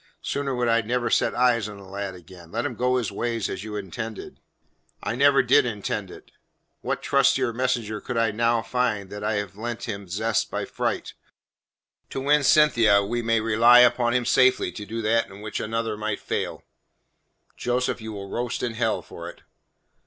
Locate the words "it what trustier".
6.09-7.53